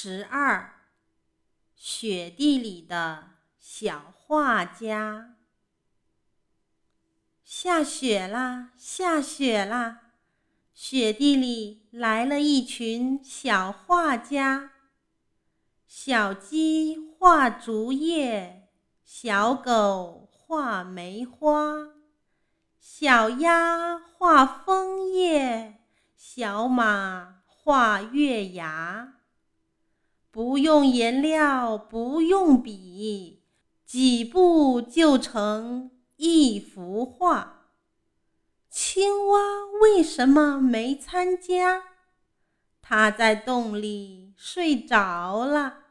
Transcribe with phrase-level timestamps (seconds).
[0.00, 0.74] 十二，
[1.74, 5.34] 雪地里的小画家。
[7.42, 10.12] 下雪啦，下雪啦，
[10.72, 14.70] 雪地里来了一群小画家。
[15.88, 18.68] 小鸡画竹叶，
[19.04, 21.74] 小狗画梅花，
[22.78, 25.80] 小鸭画枫叶，
[26.16, 29.14] 小马画月牙。
[30.30, 33.42] 不用颜料，不用笔，
[33.84, 37.70] 几步就成一幅画。
[38.68, 39.38] 青蛙
[39.80, 41.82] 为什么没参加？
[42.82, 45.87] 它在洞里睡着了。